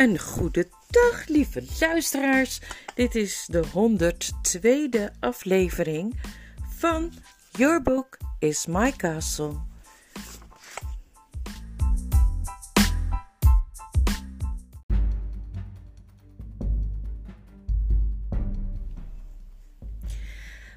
Een 0.00 0.18
goede 0.18 0.68
dag, 0.90 1.26
lieve 1.26 1.62
luisteraars. 1.80 2.60
Dit 2.94 3.14
is 3.14 3.46
de 3.46 3.64
102e 3.66 5.18
aflevering 5.18 6.20
van 6.76 7.12
Your 7.50 7.82
Book 7.82 8.18
is 8.38 8.66
My 8.66 8.92
Castle. 8.92 9.54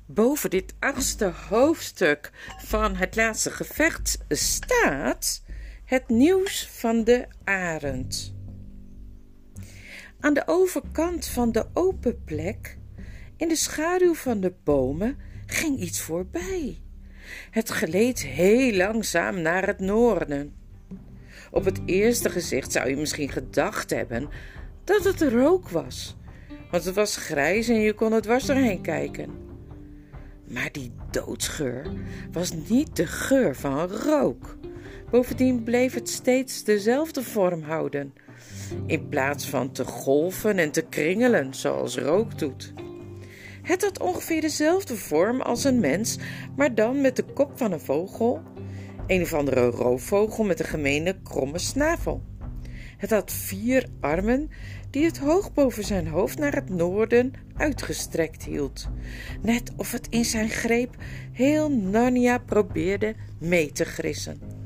Boven 0.05 0.49
dit 0.49 0.73
achtste 0.79 1.33
hoofdstuk 1.49 2.31
van 2.57 2.95
het 2.95 3.15
laatste 3.15 3.51
gevecht 3.51 4.17
staat 4.29 5.43
het 5.85 6.09
nieuws 6.09 6.67
van 6.67 7.03
de 7.03 7.27
arend. 7.43 8.32
Aan 10.23 10.33
de 10.33 10.43
overkant 10.45 11.25
van 11.25 11.51
de 11.51 11.65
open 11.73 12.23
plek, 12.23 12.77
in 13.37 13.47
de 13.47 13.55
schaduw 13.55 14.13
van 14.13 14.39
de 14.39 14.53
bomen, 14.63 15.17
ging 15.45 15.79
iets 15.79 16.01
voorbij. 16.01 16.77
Het 17.51 17.69
gleed 17.69 18.21
heel 18.21 18.73
langzaam 18.73 19.41
naar 19.41 19.67
het 19.67 19.79
noorden. 19.79 20.53
Op 21.51 21.65
het 21.65 21.81
eerste 21.85 22.29
gezicht 22.29 22.71
zou 22.71 22.89
je 22.89 22.95
misschien 22.95 23.29
gedacht 23.29 23.89
hebben 23.89 24.29
dat 24.83 25.03
het 25.03 25.21
rook 25.21 25.69
was, 25.69 26.15
want 26.71 26.83
het 26.83 26.95
was 26.95 27.15
grijs 27.15 27.67
en 27.67 27.79
je 27.79 27.93
kon 27.93 28.13
er 28.13 28.21
dwars 28.21 28.45
doorheen 28.45 28.81
kijken. 28.81 29.29
Maar 30.47 30.69
die 30.71 30.91
doodsgeur 31.11 31.85
was 32.31 32.51
niet 32.69 32.95
de 32.95 33.07
geur 33.07 33.55
van 33.55 33.87
rook. 33.87 34.57
Bovendien 35.09 35.63
bleef 35.63 35.93
het 35.93 36.09
steeds 36.09 36.63
dezelfde 36.63 37.23
vorm 37.23 37.61
houden, 37.61 38.13
in 38.85 39.09
plaats 39.09 39.49
van 39.49 39.71
te 39.71 39.85
golven 39.85 40.57
en 40.57 40.71
te 40.71 40.81
kringelen 40.81 41.53
zoals 41.53 41.97
rook 41.97 42.39
doet. 42.39 42.73
Het 43.61 43.81
had 43.81 43.99
ongeveer 43.99 44.41
dezelfde 44.41 44.95
vorm 44.95 45.41
als 45.41 45.63
een 45.63 45.79
mens, 45.79 46.17
maar 46.55 46.75
dan 46.75 47.01
met 47.01 47.15
de 47.15 47.23
kop 47.23 47.51
van 47.55 47.71
een 47.71 47.79
vogel, 47.79 48.41
een 49.07 49.21
of 49.21 49.33
andere 49.33 49.65
roofvogel 49.65 50.43
met 50.43 50.59
een 50.59 50.65
gemene 50.65 51.15
kromme 51.23 51.59
snavel. 51.59 52.23
Het 52.97 53.09
had 53.09 53.31
vier 53.31 53.85
armen 53.99 54.49
die 54.89 55.05
het 55.05 55.17
hoog 55.17 55.53
boven 55.53 55.83
zijn 55.83 56.07
hoofd 56.07 56.37
naar 56.37 56.53
het 56.53 56.69
noorden 56.69 57.33
uitgestrekt 57.55 58.43
hield, 58.43 58.87
net 59.41 59.71
of 59.77 59.91
het 59.91 60.07
in 60.09 60.25
zijn 60.25 60.49
greep 60.49 60.95
heel 61.31 61.71
Narnia 61.71 62.37
probeerde 62.37 63.15
mee 63.39 63.71
te 63.71 63.85
grissen. 63.85 64.62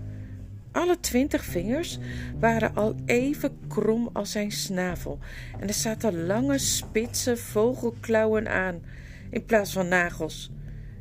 Alle 0.78 1.00
twintig 1.00 1.44
vingers 1.44 1.98
waren 2.40 2.76
al 2.76 2.96
even 3.06 3.60
krom 3.68 4.10
als 4.14 4.32
zijn 4.32 4.52
snavel 4.52 5.20
en 5.60 5.68
er 5.68 5.74
zaten 5.74 6.26
lange 6.26 6.58
spitse 6.58 7.38
vogelklauwen 7.38 8.48
aan 8.48 8.82
in 9.30 9.46
plaats 9.46 9.74
van 9.74 9.88
nagels. 9.88 10.52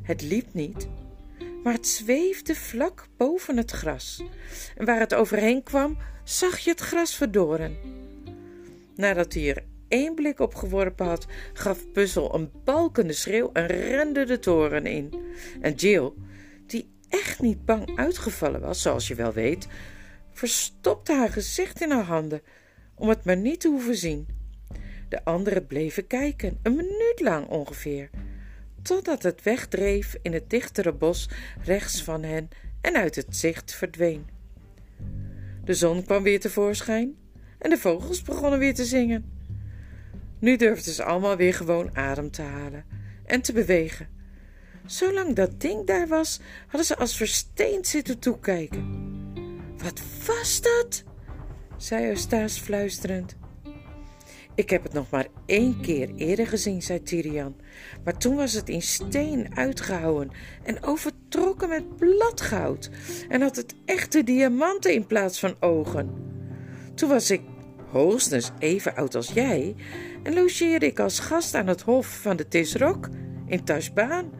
Het 0.01 0.21
liep 0.21 0.53
niet, 0.53 0.87
maar 1.63 1.73
het 1.73 1.87
zweefde 1.87 2.55
vlak 2.55 3.07
boven 3.17 3.57
het 3.57 3.71
gras 3.71 4.23
en 4.77 4.85
waar 4.85 4.99
het 4.99 5.13
overheen 5.13 5.63
kwam 5.63 5.97
zag 6.23 6.59
je 6.59 6.69
het 6.69 6.79
gras 6.79 7.15
verdoren. 7.15 7.77
Nadat 8.95 9.33
hij 9.33 9.49
er 9.49 9.63
één 9.87 10.15
blik 10.15 10.39
op 10.39 10.55
geworpen 10.55 11.05
had, 11.05 11.25
gaf 11.53 11.91
Puzzel 11.91 12.35
een 12.35 12.51
balkende 12.63 13.13
schreeuw 13.13 13.49
en 13.53 13.65
rende 13.65 14.25
de 14.25 14.39
toren 14.39 14.85
in. 14.85 15.13
En 15.61 15.73
Jill, 15.73 16.11
echt 17.09 17.41
niet 17.41 17.65
bang 17.65 17.97
uitgevallen 17.97 18.61
was, 18.61 18.81
zoals 18.81 19.07
je 19.07 19.15
wel 19.15 19.33
weet, 19.33 19.67
verstopte 20.31 21.13
haar 21.13 21.29
gezicht 21.29 21.81
in 21.81 21.91
haar 21.91 22.03
handen 22.03 22.41
om 22.95 23.09
het 23.09 23.25
maar 23.25 23.37
niet 23.37 23.59
te 23.59 23.67
hoeven 23.67 23.95
zien. 23.95 24.27
De 25.09 25.23
anderen 25.25 25.67
bleven 25.67 26.07
kijken, 26.07 26.59
een 26.63 26.75
minuut 26.75 27.19
lang 27.19 27.47
ongeveer, 27.47 28.09
totdat 28.81 29.23
het 29.23 29.43
wegdreef 29.43 30.17
in 30.21 30.33
het 30.33 30.49
dichtere 30.49 30.93
bos 30.93 31.29
rechts 31.63 32.03
van 32.03 32.23
hen 32.23 32.49
en 32.81 32.95
uit 32.95 33.15
het 33.15 33.35
zicht 33.35 33.73
verdween. 33.73 34.27
De 35.63 35.73
zon 35.73 36.03
kwam 36.03 36.23
weer 36.23 36.39
tevoorschijn 36.39 37.15
en 37.59 37.69
de 37.69 37.77
vogels 37.77 38.21
begonnen 38.21 38.59
weer 38.59 38.73
te 38.73 38.85
zingen. 38.85 39.31
Nu 40.39 40.55
durfden 40.55 40.93
ze 40.93 41.03
allemaal 41.03 41.35
weer 41.35 41.53
gewoon 41.53 41.97
adem 41.97 42.31
te 42.31 42.41
halen 42.41 42.85
en 43.25 43.41
te 43.41 43.53
bewegen. 43.53 44.07
Zolang 44.87 45.35
dat 45.35 45.61
ding 45.61 45.85
daar 45.85 46.07
was, 46.07 46.39
hadden 46.67 46.85
ze 46.85 46.97
als 46.97 47.17
versteend 47.17 47.87
zitten 47.87 48.19
toekijken. 48.19 49.05
Wat 49.77 50.01
was 50.25 50.61
dat? 50.61 51.03
zei 51.77 52.07
Eustace 52.07 52.61
fluisterend. 52.61 53.35
Ik 54.55 54.69
heb 54.69 54.83
het 54.83 54.93
nog 54.93 55.09
maar 55.09 55.27
één 55.45 55.81
keer 55.81 56.15
eerder 56.15 56.47
gezien, 56.47 56.81
zei 56.81 57.03
Tirian. 57.03 57.55
Maar 58.03 58.17
toen 58.17 58.35
was 58.35 58.53
het 58.53 58.69
in 58.69 58.81
steen 58.81 59.55
uitgehouwen 59.55 60.31
en 60.63 60.83
overtrokken 60.83 61.69
met 61.69 61.97
bladgoud. 61.97 62.89
En 63.29 63.41
had 63.41 63.55
het 63.55 63.75
echte 63.85 64.23
diamanten 64.23 64.93
in 64.93 65.07
plaats 65.07 65.39
van 65.39 65.55
ogen. 65.59 66.09
Toen 66.95 67.09
was 67.09 67.31
ik 67.31 67.41
hoogstens 67.91 68.51
even 68.59 68.95
oud 68.95 69.15
als 69.15 69.27
jij 69.27 69.75
en 70.23 70.33
logeerde 70.33 70.85
ik 70.85 70.99
als 70.99 71.19
gast 71.19 71.55
aan 71.55 71.67
het 71.67 71.81
hof 71.81 72.21
van 72.21 72.37
de 72.37 72.47
Tisrok 72.47 73.09
in 73.47 73.63
Tashbaan. 73.63 74.31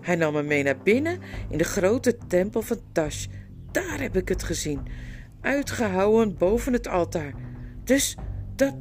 Hij 0.00 0.16
nam 0.16 0.32
me 0.32 0.42
mee 0.42 0.62
naar 0.62 0.78
binnen 0.82 1.18
in 1.50 1.58
de 1.58 1.64
grote 1.64 2.16
tempel 2.26 2.62
van 2.62 2.80
Tash. 2.92 3.26
Daar 3.70 4.00
heb 4.00 4.16
ik 4.16 4.28
het 4.28 4.42
gezien, 4.42 4.80
uitgehouwen 5.40 6.36
boven 6.36 6.72
het 6.72 6.88
altaar. 6.88 7.32
Dus 7.84 8.16
dat, 8.56 8.74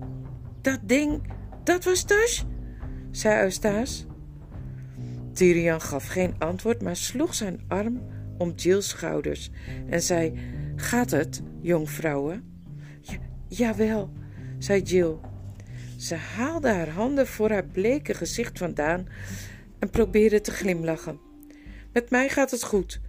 dat 0.61 0.79
ding, 0.83 1.21
dat 1.63 1.83
was 1.83 2.03
Tash? 2.03 2.43
zei 3.11 3.43
Eustace. 3.43 4.05
Tyrian 5.33 5.81
gaf 5.81 6.07
geen 6.07 6.35
antwoord, 6.37 6.81
maar 6.81 6.95
sloeg 6.95 7.35
zijn 7.35 7.61
arm 7.67 8.01
om 8.37 8.53
Jill's 8.55 8.87
schouders 8.87 9.49
en 9.89 10.01
zei: 10.01 10.33
Gaat 10.75 11.11
het, 11.11 11.41
jongvrouwen? 11.61 12.43
Ja, 13.01 13.17
jawel, 13.47 14.13
zei 14.57 14.81
Jill. 14.81 15.15
Ze 15.97 16.15
haalde 16.15 16.69
haar 16.69 16.89
handen 16.89 17.27
voor 17.27 17.49
haar 17.49 17.65
bleke 17.65 18.13
gezicht 18.13 18.57
vandaan 18.57 19.07
en 19.85 19.91
probeerde 19.91 20.41
te 20.41 20.51
glimlachen. 20.51 21.19
Met 21.93 22.09
mij 22.09 22.29
gaat 22.29 22.51
het 22.51 22.63
goed. 22.63 22.99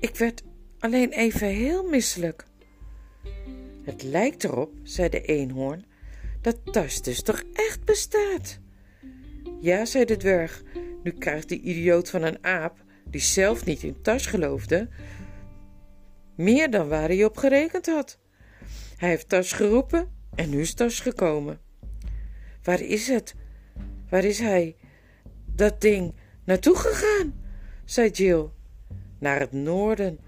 Ik 0.00 0.16
werd 0.16 0.42
alleen 0.78 1.10
even 1.10 1.48
heel 1.48 1.88
misselijk. 1.88 2.44
Het 3.82 4.02
lijkt 4.02 4.44
erop, 4.44 4.72
zei 4.82 5.08
de 5.08 5.20
eenhoorn, 5.20 5.84
dat 6.40 6.72
Tas 6.72 7.02
dus 7.02 7.22
toch 7.22 7.42
echt 7.52 7.84
bestaat. 7.84 8.58
Ja, 9.60 9.84
zei 9.84 10.04
de 10.04 10.16
dwerg, 10.16 10.62
nu 11.02 11.10
krijgt 11.10 11.48
die 11.48 11.60
idioot 11.60 12.10
van 12.10 12.22
een 12.22 12.44
aap, 12.44 12.84
die 13.04 13.20
zelf 13.20 13.64
niet 13.64 13.82
in 13.82 14.02
Tas 14.02 14.26
geloofde, 14.26 14.88
meer 16.36 16.70
dan 16.70 16.88
waar 16.88 17.08
hij 17.08 17.24
op 17.24 17.36
gerekend 17.36 17.86
had. 17.86 18.18
Hij 18.96 19.08
heeft 19.08 19.28
Tas 19.28 19.52
geroepen 19.52 20.10
en 20.34 20.50
nu 20.50 20.60
is 20.60 20.74
Tas 20.74 21.00
gekomen. 21.00 21.60
Waar 22.62 22.80
is 22.80 23.08
het? 23.08 23.34
Waar 24.08 24.24
is 24.24 24.38
hij? 24.38 24.76
Dat 25.54 25.80
ding 25.80 26.14
naartoe 26.48 26.76
gegaan? 26.76 27.34
zei 27.84 28.10
Jill. 28.10 28.48
Naar 29.18 29.40
het 29.40 29.52
noorden, 29.52 30.18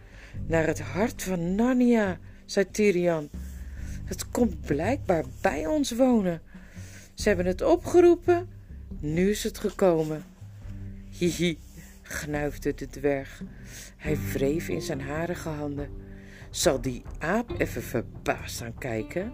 naar 0.47 0.67
het 0.67 0.81
hart 0.81 1.23
van 1.23 1.55
Narnia, 1.55 2.19
zei 2.45 2.71
Tyrian. 2.71 3.29
Het 4.05 4.29
komt 4.29 4.61
blijkbaar 4.61 5.25
bij 5.41 5.67
ons 5.67 5.93
wonen. 5.93 6.43
Ze 7.15 7.29
hebben 7.29 7.47
het 7.47 7.63
opgeroepen, 7.63 8.49
nu 8.99 9.31
is 9.31 9.45
het 9.45 9.59
gekomen. 9.59 10.25
Hihi, 11.19 11.59
gnuifde 12.03 12.75
de 12.75 12.87
dwerg. 12.87 13.43
Hij 13.97 14.19
wreef 14.33 14.69
in 14.69 14.83
zijn 14.83 15.01
harige 15.01 15.49
handen. 15.49 15.89
Zal 16.51 16.81
die 16.81 17.03
aap 17.19 17.61
even 17.61 17.83
verbaasd 17.83 18.63
aan 18.63 18.79
kijken? 18.79 19.33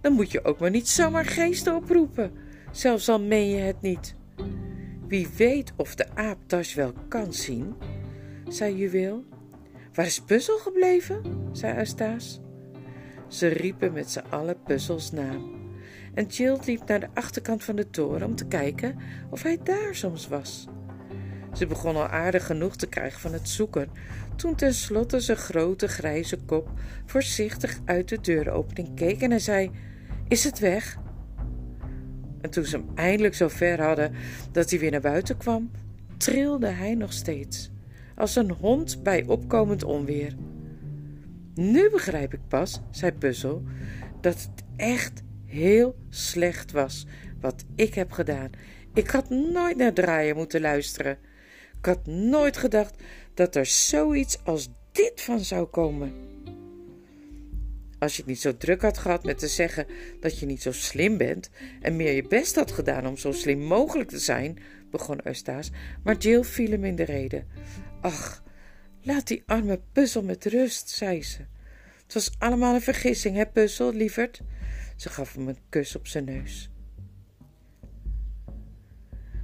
Dan 0.00 0.12
moet 0.12 0.30
je 0.30 0.44
ook 0.44 0.58
maar 0.58 0.70
niet 0.70 0.88
zomaar 0.88 1.26
geesten 1.26 1.76
oproepen, 1.76 2.32
zelfs 2.72 3.08
al 3.08 3.20
meen 3.20 3.48
je 3.48 3.60
het 3.60 3.80
niet. 3.80 4.14
Wie 5.08 5.28
weet 5.36 5.72
of 5.76 5.94
de 5.94 6.06
aap 6.14 6.38
Tash 6.46 6.74
wel 6.74 6.92
kan 7.08 7.32
zien, 7.32 7.74
zei 8.48 8.76
Juweel. 8.76 9.24
Waar 9.94 10.06
is 10.06 10.20
Puzzel 10.20 10.58
gebleven? 10.58 11.48
zei 11.52 11.78
Eustace. 11.78 12.40
Ze 13.28 13.46
riepen 13.46 13.92
met 13.92 14.10
z'n 14.10 14.24
allen 14.30 14.62
Puzzels 14.62 15.12
naam. 15.12 15.62
En 16.14 16.26
Jill 16.26 16.58
liep 16.64 16.86
naar 16.86 17.00
de 17.00 17.08
achterkant 17.14 17.64
van 17.64 17.76
de 17.76 17.90
toren 17.90 18.26
om 18.26 18.34
te 18.36 18.46
kijken 18.46 18.96
of 19.30 19.42
hij 19.42 19.58
daar 19.62 19.94
soms 19.94 20.28
was. 20.28 20.66
Ze 21.52 21.66
begon 21.66 21.96
al 21.96 22.06
aardig 22.06 22.46
genoeg 22.46 22.76
te 22.76 22.86
krijgen 22.86 23.20
van 23.20 23.32
het 23.32 23.48
zoeken, 23.48 23.90
toen 24.36 24.54
tenslotte 24.54 25.20
zijn 25.20 25.38
grote 25.38 25.88
grijze 25.88 26.36
kop 26.36 26.70
voorzichtig 27.06 27.80
uit 27.84 28.08
de 28.08 28.20
deuropening 28.20 28.94
keek 28.94 29.20
en 29.20 29.30
hij 29.30 29.38
zei: 29.38 29.70
Is 30.28 30.44
het 30.44 30.58
weg? 30.58 30.98
En 32.44 32.50
toen 32.50 32.64
ze 32.64 32.76
hem 32.76 32.88
eindelijk 32.94 33.34
zo 33.34 33.48
ver 33.48 33.82
hadden 33.82 34.12
dat 34.52 34.70
hij 34.70 34.78
weer 34.78 34.90
naar 34.90 35.00
buiten 35.00 35.36
kwam, 35.36 35.70
trilde 36.16 36.66
hij 36.66 36.94
nog 36.94 37.12
steeds, 37.12 37.70
als 38.16 38.36
een 38.36 38.50
hond 38.50 39.02
bij 39.02 39.24
opkomend 39.26 39.84
onweer. 39.84 40.34
Nu 41.54 41.90
begrijp 41.90 42.34
ik 42.34 42.40
pas, 42.48 42.80
zei 42.90 43.12
Puzzel, 43.12 43.62
dat 44.20 44.34
het 44.34 44.64
echt 44.76 45.22
heel 45.46 45.96
slecht 46.08 46.72
was 46.72 47.06
wat 47.40 47.64
ik 47.74 47.94
heb 47.94 48.12
gedaan. 48.12 48.50
Ik 48.94 49.10
had 49.10 49.30
nooit 49.30 49.76
naar 49.76 49.92
draaien 49.92 50.36
moeten 50.36 50.60
luisteren. 50.60 51.18
Ik 51.78 51.86
had 51.86 52.06
nooit 52.06 52.56
gedacht 52.56 53.02
dat 53.34 53.54
er 53.56 53.66
zoiets 53.66 54.38
als 54.44 54.68
dit 54.92 55.20
van 55.20 55.40
zou 55.40 55.66
komen. 55.66 56.12
Als 58.04 58.12
je 58.12 58.18
het 58.18 58.30
niet 58.30 58.40
zo 58.40 58.56
druk 58.56 58.82
had 58.82 58.98
gehad 58.98 59.24
met 59.24 59.38
te 59.38 59.48
zeggen 59.48 59.86
dat 60.20 60.38
je 60.38 60.46
niet 60.46 60.62
zo 60.62 60.72
slim 60.72 61.16
bent 61.16 61.50
en 61.80 61.96
meer 61.96 62.12
je 62.12 62.22
best 62.22 62.54
had 62.54 62.72
gedaan 62.72 63.06
om 63.06 63.16
zo 63.16 63.32
slim 63.32 63.58
mogelijk 63.60 64.08
te 64.08 64.18
zijn, 64.18 64.58
begon 64.90 65.20
Eustace, 65.26 65.70
maar 66.02 66.16
Jill 66.16 66.44
viel 66.44 66.70
hem 66.70 66.84
in 66.84 66.96
de 66.96 67.04
rede. 67.04 67.44
Ach, 68.00 68.42
laat 69.02 69.26
die 69.26 69.42
arme 69.46 69.80
puzzel 69.92 70.22
met 70.22 70.44
rust, 70.44 70.88
zei 70.88 71.22
ze. 71.22 71.38
Het 72.02 72.14
was 72.14 72.34
allemaal 72.38 72.74
een 72.74 72.80
vergissing, 72.80 73.36
hè, 73.36 73.46
puzzel, 73.46 73.92
lieverd? 73.92 74.40
Ze 74.96 75.08
gaf 75.08 75.34
hem 75.34 75.48
een 75.48 75.58
kus 75.68 75.96
op 75.96 76.06
zijn 76.06 76.24
neus. 76.24 76.70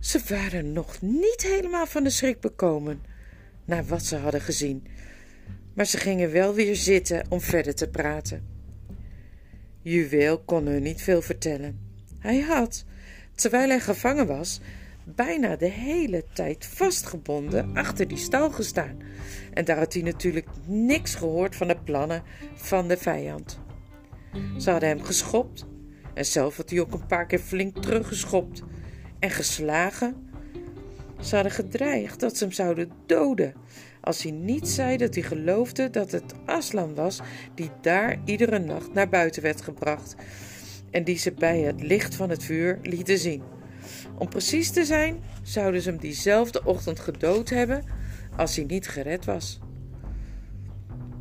Ze 0.00 0.20
waren 0.28 0.72
nog 0.72 1.00
niet 1.00 1.42
helemaal 1.42 1.86
van 1.86 2.04
de 2.04 2.10
schrik 2.10 2.40
bekomen 2.40 3.02
na 3.64 3.84
wat 3.84 4.04
ze 4.04 4.16
hadden 4.16 4.40
gezien, 4.40 4.86
maar 5.74 5.86
ze 5.86 5.98
gingen 5.98 6.32
wel 6.32 6.54
weer 6.54 6.76
zitten 6.76 7.24
om 7.28 7.40
verder 7.40 7.74
te 7.74 7.88
praten. 7.88 8.50
Juweel 9.82 10.38
kon 10.38 10.67
hun 10.67 10.82
niet 10.82 11.03
veel 11.03 11.23
vertellen. 11.23 11.79
Hij 12.19 12.41
had, 12.41 12.85
terwijl 13.35 13.69
hij 13.69 13.81
gevangen 13.81 14.27
was, 14.27 14.61
bijna 15.05 15.56
de 15.56 15.69
hele 15.69 16.25
tijd 16.32 16.67
vastgebonden 16.67 17.77
achter 17.77 18.09
die 18.09 18.19
stal 18.19 18.50
gestaan. 18.50 18.99
En 19.53 19.65
daar 19.65 19.79
had 19.79 19.93
hij 19.93 20.03
natuurlijk 20.03 20.47
niks 20.67 21.15
gehoord 21.15 21.56
van 21.56 21.69
de 21.69 21.77
plannen 21.85 22.23
van 22.55 22.88
de 22.88 22.97
vijand. 22.97 23.61
Ze 24.59 24.71
hadden 24.71 24.88
hem 24.88 25.03
geschopt 25.03 25.67
en 26.15 26.27
zelf 26.27 26.56
had 26.56 26.71
hij 26.71 26.81
ook 26.81 26.93
een 26.93 27.06
paar 27.06 27.27
keer 27.27 27.38
flink 27.38 27.82
teruggeschopt 27.82 28.62
en 29.19 29.31
geslagen. 29.31 30.29
Ze 31.21 31.35
hadden 31.35 31.53
gedreigd 31.53 32.21
dat 32.21 32.37
ze 32.37 32.44
hem 32.44 32.53
zouden 32.53 32.91
doden 33.06 33.55
als 34.00 34.23
hij 34.23 34.32
niet 34.32 34.69
zei 34.69 34.97
dat 34.97 35.14
hij 35.14 35.23
geloofde 35.23 35.91
dat 35.91 36.11
het 36.11 36.35
Aslan 36.47 36.94
was 36.94 37.20
die 37.55 37.70
daar 37.81 38.20
iedere 38.25 38.58
nacht 38.58 38.93
naar 38.93 39.08
buiten 39.08 39.43
werd 39.43 39.62
gebracht 39.62 40.14
en 40.91 41.05
die 41.05 41.19
ze 41.19 41.32
bij 41.32 41.61
het 41.61 41.82
licht 41.82 42.14
van 42.14 42.31
het 42.31 42.44
vuur 42.44 42.79
lieten 42.82 43.19
zien. 43.19 43.43
Om 44.19 44.29
precies 44.29 44.70
te 44.70 44.85
zijn, 44.85 45.23
zouden 45.43 45.82
ze 45.82 45.91
hem 45.91 45.99
diezelfde 45.99 46.64
ochtend 46.64 47.00
gedood 47.00 47.49
hebben 47.49 47.85
als 48.37 48.56
hij 48.56 48.64
niet 48.64 48.88
gered 48.88 49.25
was. 49.25 49.61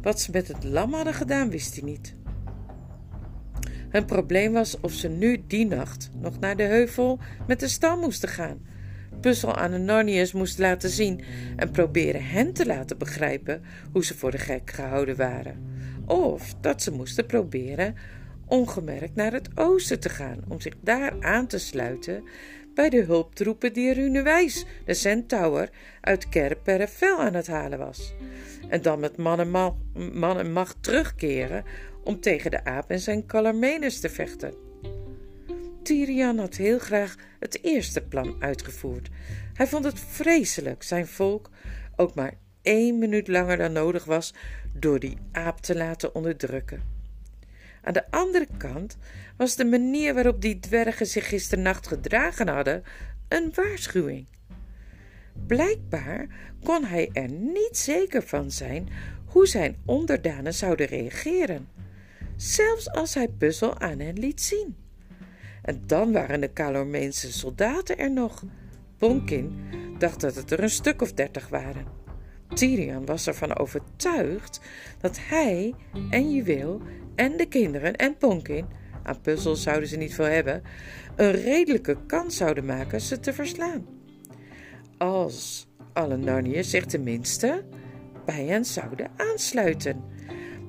Wat 0.01 0.21
ze 0.21 0.31
met 0.31 0.47
het 0.47 0.63
lam 0.63 0.93
hadden 0.93 1.13
gedaan, 1.13 1.49
wist 1.49 1.75
hij 1.75 1.83
niet. 1.83 2.15
Hun 3.89 4.05
probleem 4.05 4.53
was 4.53 4.79
of 4.79 4.91
ze 4.91 5.07
nu 5.07 5.43
die 5.47 5.65
nacht 5.65 6.09
nog 6.13 6.39
naar 6.39 6.57
de 6.57 6.63
heuvel 6.63 7.19
met 7.47 7.59
de 7.59 7.67
stal 7.67 7.97
moesten 7.97 8.29
gaan. 8.29 8.59
Puzzel 9.21 9.55
aan 9.55 9.71
de 9.71 9.77
Narniërs 9.77 10.31
moest 10.31 10.57
laten 10.57 10.89
zien 10.89 11.21
en 11.55 11.71
proberen 11.71 12.25
hen 12.25 12.53
te 12.53 12.65
laten 12.65 12.97
begrijpen 12.97 13.61
hoe 13.91 14.05
ze 14.05 14.17
voor 14.17 14.31
de 14.31 14.37
gek 14.37 14.71
gehouden 14.71 15.15
waren. 15.15 15.77
Of 16.05 16.53
dat 16.61 16.81
ze 16.81 16.91
moesten 16.91 17.25
proberen 17.25 17.95
ongemerkt 18.47 19.15
naar 19.15 19.31
het 19.31 19.49
oosten 19.55 19.99
te 19.99 20.09
gaan 20.09 20.39
om 20.47 20.61
zich 20.61 20.73
daar 20.81 21.13
aan 21.19 21.47
te 21.47 21.57
sluiten 21.57 22.23
bij 22.73 22.89
de 22.89 23.03
hulptroepen 23.03 23.73
die 23.73 23.93
Runewijs, 23.93 24.65
de 24.85 24.93
centaur, 24.93 25.69
uit 26.01 26.29
Kerperefel 26.29 27.19
aan 27.19 27.33
het 27.33 27.47
halen 27.47 27.79
was. 27.79 28.13
En 28.69 28.81
dan 28.81 28.99
met 28.99 29.17
man 29.17 29.39
en, 29.39 30.37
en 30.37 30.51
macht 30.51 30.83
terugkeren 30.83 31.63
om 32.03 32.19
tegen 32.19 32.51
de 32.51 32.63
aap 32.63 32.89
en 32.89 32.99
zijn 32.99 33.25
Calarmenus 33.25 33.99
te 33.99 34.09
vechten. 34.09 34.68
Tirian 35.83 36.37
had 36.37 36.55
heel 36.55 36.79
graag 36.79 37.15
het 37.39 37.63
eerste 37.63 38.01
plan 38.01 38.35
uitgevoerd. 38.39 39.09
Hij 39.53 39.67
vond 39.67 39.85
het 39.85 39.99
vreselijk 39.99 40.83
zijn 40.83 41.07
volk 41.07 41.49
ook 41.95 42.15
maar 42.15 42.33
één 42.61 42.99
minuut 42.99 43.27
langer 43.27 43.57
dan 43.57 43.71
nodig 43.71 44.05
was 44.05 44.33
door 44.73 44.99
die 44.99 45.17
aap 45.31 45.59
te 45.59 45.75
laten 45.75 46.15
onderdrukken. 46.15 46.83
Aan 47.81 47.93
de 47.93 48.11
andere 48.11 48.47
kant 48.57 48.97
was 49.37 49.55
de 49.55 49.65
manier 49.65 50.13
waarop 50.13 50.41
die 50.41 50.59
dwergen 50.59 51.05
zich 51.05 51.27
gisternacht 51.27 51.87
gedragen 51.87 52.47
hadden 52.47 52.83
een 53.27 53.51
waarschuwing. 53.53 54.27
Blijkbaar 55.47 56.27
kon 56.63 56.83
hij 56.83 57.09
er 57.13 57.29
niet 57.31 57.77
zeker 57.77 58.23
van 58.23 58.51
zijn 58.51 58.89
hoe 59.25 59.47
zijn 59.47 59.77
onderdanen 59.85 60.53
zouden 60.53 60.85
reageren 60.85 61.67
zelfs 62.35 62.89
als 62.89 63.13
hij 63.13 63.27
puzzel 63.27 63.79
aan 63.79 63.99
hen 63.99 64.19
liet 64.19 64.41
zien. 64.41 64.75
En 65.69 65.81
dan 65.85 66.11
waren 66.11 66.39
de 66.41 66.53
Calormeense 66.53 67.31
soldaten 67.31 67.97
er 67.97 68.11
nog. 68.11 68.43
Bonkin 68.97 69.59
dacht 69.97 70.21
dat 70.21 70.35
het 70.35 70.51
er 70.51 70.63
een 70.63 70.69
stuk 70.69 71.01
of 71.01 71.13
dertig 71.13 71.49
waren. 71.49 71.85
Tyrion 72.53 73.05
was 73.05 73.27
ervan 73.27 73.57
overtuigd 73.57 74.61
dat 74.99 75.17
hij 75.21 75.73
en 76.09 76.31
Juweel 76.31 76.81
en 77.15 77.37
de 77.37 77.45
kinderen 77.45 77.95
en 77.95 78.17
Ponkin, 78.17 78.65
aan 79.03 79.21
puzzels 79.21 79.63
zouden 79.63 79.89
ze 79.89 79.97
niet 79.97 80.13
veel 80.13 80.25
hebben, 80.25 80.63
een 81.15 81.31
redelijke 81.31 81.97
kans 82.05 82.37
zouden 82.37 82.65
maken 82.65 83.01
ze 83.01 83.19
te 83.19 83.33
verslaan. 83.33 83.85
Als 84.97 85.67
alle 85.93 86.17
Narniërs 86.17 86.69
zich 86.69 86.85
tenminste 86.85 87.63
bij 88.25 88.45
hen 88.45 88.65
zouden 88.65 89.11
aansluiten 89.15 90.03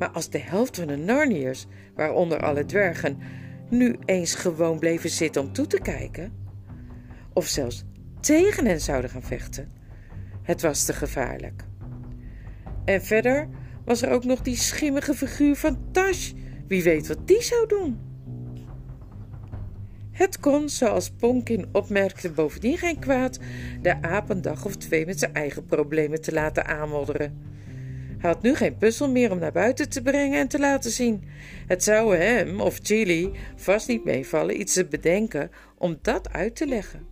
maar 0.01 0.11
als 0.11 0.31
de 0.31 0.39
helft 0.39 0.77
van 0.77 0.87
de 0.87 0.97
Narniërs, 0.97 1.67
waaronder 1.95 2.41
alle 2.41 2.65
dwergen, 2.65 3.19
nu 3.71 3.97
eens 4.05 4.35
gewoon 4.35 4.79
bleven 4.79 5.11
zitten 5.11 5.43
om 5.43 5.53
toe 5.53 5.67
te 5.67 5.81
kijken, 5.81 6.33
of 7.33 7.47
zelfs 7.47 7.85
tegen 8.21 8.67
hen 8.67 8.81
zouden 8.81 9.11
gaan 9.11 9.23
vechten, 9.23 9.69
het 10.43 10.63
was 10.63 10.85
te 10.85 10.93
gevaarlijk. 10.93 11.65
En 12.85 13.03
verder 13.03 13.49
was 13.85 14.03
er 14.03 14.11
ook 14.11 14.25
nog 14.25 14.43
die 14.43 14.57
schimmige 14.57 15.15
figuur 15.15 15.57
van 15.57 15.79
Tash. 15.93 16.33
Wie 16.69 16.83
weet 16.83 17.07
wat 17.07 17.27
die 17.27 17.43
zou 17.43 17.67
doen? 17.67 17.99
Het 20.11 20.41
kon, 20.41 20.69
zoals 20.69 21.11
Ponkin 21.11 21.69
opmerkte, 21.73 22.31
bovendien 22.31 22.79
geen 22.79 22.99
kwaad 22.99 23.39
de 23.83 24.03
aap 24.03 24.31
een 24.31 24.43
dag 24.43 24.65
of 24.65 24.77
twee 24.77 25.07
met 25.07 25.19
zijn 25.19 25.35
eigen 25.35 25.65
problemen 25.65 26.21
te 26.21 26.33
laten 26.33 26.67
aanmodderen. 26.67 27.43
Hij 28.21 28.31
had 28.31 28.43
nu 28.43 28.55
geen 28.55 28.77
puzzel 28.77 29.11
meer 29.11 29.31
om 29.31 29.39
naar 29.39 29.53
buiten 29.53 29.89
te 29.89 30.03
brengen 30.03 30.39
en 30.39 30.49
te 30.49 30.59
laten 30.59 30.91
zien. 30.91 31.25
Het 31.67 31.85
zou 31.85 32.17
hem 32.17 32.61
of 32.61 32.79
Chili 32.83 33.33
vast 33.57 33.89
niet 33.89 34.05
meevallen 34.05 34.61
iets 34.61 34.73
te 34.73 34.87
bedenken 34.87 35.51
om 35.79 35.99
dat 36.03 36.33
uit 36.33 36.57
te 36.57 36.67
leggen. 36.67 37.07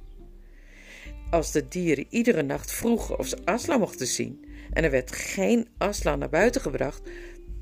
Als 1.30 1.52
de 1.52 1.68
dieren 1.68 2.06
iedere 2.08 2.42
nacht 2.42 2.72
vroegen 2.72 3.18
of 3.18 3.26
ze 3.26 3.36
Aslan 3.44 3.78
mochten 3.80 4.06
zien 4.06 4.44
en 4.72 4.84
er 4.84 4.90
werd 4.90 5.12
geen 5.12 5.68
Aslan 5.78 6.18
naar 6.18 6.28
buiten 6.28 6.60
gebracht, 6.60 7.02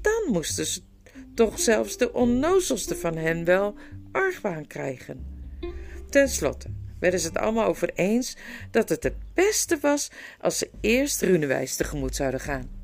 dan 0.01 0.33
moesten 0.33 0.67
ze 0.67 0.81
toch 1.35 1.59
zelfs 1.61 1.97
de 1.97 2.13
onnozelste 2.13 2.97
van 2.97 3.17
hen 3.17 3.45
wel 3.45 3.75
argwaan 4.13 4.67
krijgen. 4.67 5.27
Ten 6.11 6.29
slotte 6.29 6.69
werden 6.99 7.21
ze 7.21 7.27
het 7.27 7.39
allemaal 7.39 7.67
over 7.67 7.91
eens 7.95 8.37
dat 8.71 8.89
het 8.89 9.03
het 9.03 9.17
beste 9.35 9.79
was 9.81 10.11
als 10.41 10.59
ze 10.59 10.71
eerst 10.81 11.23
Runewijs 11.23 11.77
tegemoet 11.77 12.17
zouden 12.17 12.41
gaan. 12.41 12.76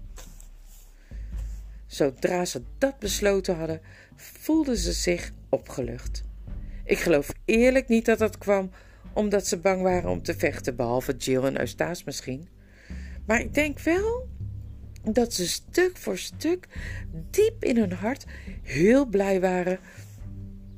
Zodra 1.93 2.45
ze 2.45 2.63
dat 2.79 2.99
besloten 2.99 3.57
hadden, 3.57 3.81
voelden 4.17 4.77
ze 4.77 4.93
zich 4.93 5.33
opgelucht. 5.49 6.23
Ik 6.85 6.99
geloof 6.99 7.33
eerlijk 7.45 7.89
niet 7.89 8.05
dat 8.05 8.19
dat 8.19 8.39
kwam 8.39 8.71
omdat 9.15 9.47
ze 9.47 9.59
bang 9.59 9.83
waren 9.83 10.11
om 10.11 10.23
te 10.23 10.35
vechten, 10.35 10.77
behalve 10.77 11.17
Jill 11.17 11.43
en 11.43 11.61
Eustace 11.61 12.03
misschien. 12.07 12.49
Maar 13.27 13.41
ik 13.41 13.55
denk 13.55 13.79
wel 13.79 14.29
dat 15.13 15.35
ze 15.35 15.49
stuk 15.49 15.97
voor 15.97 16.19
stuk 16.19 16.69
diep 17.31 17.65
in 17.65 17.77
hun 17.77 17.93
hart 17.93 18.25
heel 18.63 19.07
blij 19.07 19.41
waren 19.41 19.79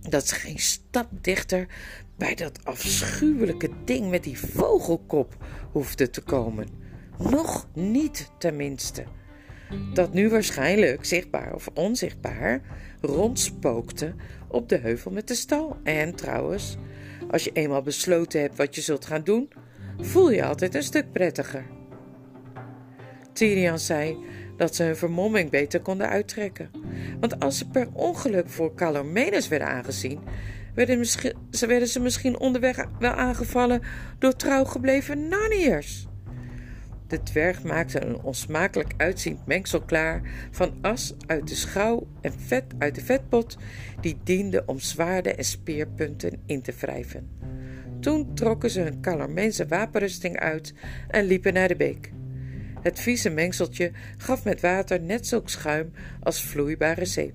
dat 0.01 0.29
ze 0.29 0.35
geen 0.35 0.59
stap 0.59 1.09
dichter 1.21 1.67
bij 2.17 2.35
dat 2.35 2.65
afschuwelijke 2.65 3.71
ding 3.85 4.11
met 4.11 4.23
die 4.23 4.39
vogelkop 4.39 5.37
hoefden 5.73 6.11
te 6.11 6.21
komen. 6.21 6.69
Nog 7.19 7.69
niet 7.75 8.31
tenminste 8.39 9.05
dat 9.93 10.13
nu 10.13 10.29
waarschijnlijk 10.29 11.05
zichtbaar 11.05 11.55
of 11.55 11.69
onzichtbaar 11.75 12.61
rondspookte 13.01 14.15
op 14.49 14.69
de 14.69 14.77
heuvel 14.77 15.11
met 15.11 15.29
de 15.29 15.35
stal. 15.35 15.77
En 15.83 16.15
trouwens, 16.15 16.77
als 17.31 17.45
je 17.45 17.53
eenmaal 17.53 17.83
besloten 17.83 18.41
hebt 18.41 18.57
wat 18.57 18.75
je 18.75 18.81
zult 18.81 19.07
gaan 19.07 19.25
doen, 19.25 19.51
voel 20.01 20.31
je 20.31 20.45
altijd 20.45 20.75
een 20.75 20.83
stuk 20.83 21.13
prettiger. 21.13 21.65
Tyrion 23.33 23.79
zei 23.79 24.17
dat 24.57 24.75
ze 24.75 24.83
hun 24.83 24.97
vermomming 24.97 25.51
beter 25.51 25.81
konden 25.81 26.09
uittrekken. 26.09 26.71
Want 27.21 27.41
als 27.41 27.59
ze 27.59 27.69
per 27.69 27.89
ongeluk 27.93 28.49
voor 28.49 28.75
Calormenes 28.75 29.49
werden 29.49 29.69
aangezien, 29.69 30.21
werden, 30.75 31.07
ze, 31.89 32.01
misschien 32.01 32.39
onderweg 32.39 32.87
wel 32.99 33.13
aangevallen 33.13 33.83
door 34.19 34.37
trouw 34.37 34.65
gebleven 34.65 35.29
Narniërs. 35.29 36.07
De 37.07 37.23
dwerg 37.23 37.63
maakte 37.63 38.05
een 38.05 38.21
onsmakelijk 38.21 38.93
uitziend 38.97 39.47
mengsel 39.47 39.81
klaar 39.81 40.49
van 40.51 40.75
as 40.81 41.15
uit 41.27 41.49
de 41.49 41.55
schouw 41.55 42.07
en 42.21 42.33
vet 42.33 42.65
uit 42.79 42.95
de 42.95 43.01
vetpot, 43.01 43.57
die 44.01 44.19
diende 44.25 44.63
om 44.67 44.79
zwaarden 44.79 45.37
en 45.37 45.45
speerpunten 45.45 46.43
in 46.47 46.63
te 46.63 46.73
wrijven. 46.79 47.31
Toen 48.01 48.35
trokken 48.35 48.71
ze 48.71 48.81
hun 48.81 49.01
Calarmense 49.01 49.67
wapenrusting 49.67 50.39
uit 50.39 50.75
en 51.09 51.25
liepen 51.25 51.53
naar 51.53 51.69
de 51.69 51.77
beek. 51.77 52.13
Het 52.83 53.01
vieze 53.01 53.31
mengseltje 53.31 53.93
gaf 54.17 54.45
met 54.45 54.61
water 54.61 55.01
net 55.01 55.27
zulk 55.27 55.49
schuim 55.49 55.93
als 56.21 56.43
vloeibare 56.43 57.05
zeep. 57.05 57.35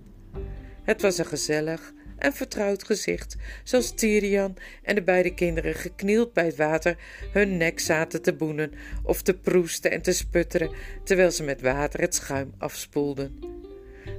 Het 0.83 1.01
was 1.01 1.17
een 1.17 1.25
gezellig 1.25 1.93
en 2.19 2.33
vertrouwd 2.33 2.83
gezicht, 2.83 3.35
zoals 3.63 3.91
Tyrian 3.91 4.57
en 4.83 4.95
de 4.95 5.03
beide 5.03 5.33
kinderen 5.33 5.73
geknield 5.73 6.33
bij 6.33 6.45
het 6.45 6.55
water 6.55 6.97
hun 7.31 7.57
nek 7.57 7.79
zaten 7.79 8.21
te 8.21 8.33
boenen 8.33 8.71
of 9.03 9.21
te 9.21 9.33
proesten 9.33 9.91
en 9.91 10.01
te 10.01 10.11
sputteren, 10.11 10.71
terwijl 11.03 11.31
ze 11.31 11.43
met 11.43 11.61
water 11.61 11.99
het 11.99 12.15
schuim 12.15 12.53
afspoelden. 12.57 13.39